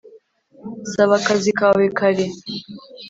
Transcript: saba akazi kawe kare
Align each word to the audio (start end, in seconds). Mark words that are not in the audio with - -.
saba 0.93 1.15
akazi 1.19 1.51
kawe 1.59 1.85
kare 1.97 2.25